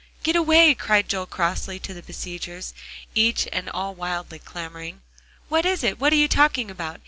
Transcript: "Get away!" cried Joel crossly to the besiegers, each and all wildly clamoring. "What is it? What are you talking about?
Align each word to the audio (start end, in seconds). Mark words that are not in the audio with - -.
"Get 0.23 0.35
away!" 0.35 0.73
cried 0.73 1.07
Joel 1.07 1.27
crossly 1.27 1.77
to 1.81 1.93
the 1.93 2.01
besiegers, 2.01 2.73
each 3.13 3.47
and 3.53 3.69
all 3.69 3.93
wildly 3.93 4.39
clamoring. 4.39 5.01
"What 5.47 5.63
is 5.63 5.83
it? 5.83 5.99
What 5.99 6.11
are 6.11 6.15
you 6.15 6.27
talking 6.27 6.71
about? 6.71 6.99